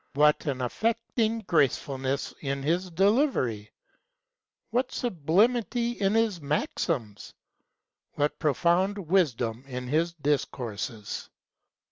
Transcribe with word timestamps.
What 0.15 0.47
an 0.47 0.61
affecting 0.61 1.41
gracefulness 1.41 2.33
in 2.39 2.63
his 2.63 2.89
delivery' 2.89 3.69
What 4.71 4.91
sublimity 4.91 5.91
in 5.91 6.15
his 6.15 6.41
maxims! 6.41 7.35
what 8.13 8.39
profound 8.39 8.95
v/is 9.07 9.35
dom 9.35 9.63
in 9.67 9.87
his 9.89 10.13
discourses! 10.13 11.29